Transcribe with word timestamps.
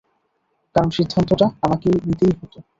কারণ, 0.75 0.89
সিদ্ধানটা 0.89 1.35
আমাকে 1.65 1.87
নিতেই 2.05 2.33
হতো! 2.39 2.57